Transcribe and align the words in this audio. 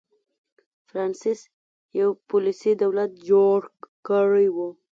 فرانسس 0.87 1.39
یو 1.99 2.09
پولیسي 2.29 2.71
دولت 2.83 3.11
جوړ 3.29 3.59
کړی 4.07 4.47
و. 4.55 4.57